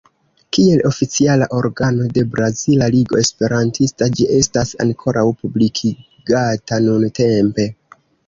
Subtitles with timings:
[0.55, 7.69] Kiel oficiala organo de Brazila Ligo Esperantista, ĝi estas ankoraŭ publikigata nuntempe.